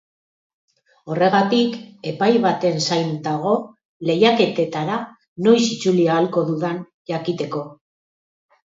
Horregatik, 1.15 1.75
epai 2.13 2.31
baten 2.47 2.81
zain 2.87 3.13
dago 3.29 3.53
lehiaketetara 4.11 4.99
noiz 5.51 5.63
itzuli 5.71 6.11
ahalko 6.19 6.49
dudan 6.53 6.85
jakiteko. 7.15 7.67